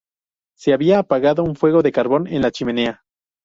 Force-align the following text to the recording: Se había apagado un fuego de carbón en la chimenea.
Se 0.55 0.73
había 0.73 0.97
apagado 0.97 1.43
un 1.43 1.55
fuego 1.55 1.83
de 1.83 1.91
carbón 1.91 2.25
en 2.25 2.41
la 2.41 2.49
chimenea. 2.49 3.03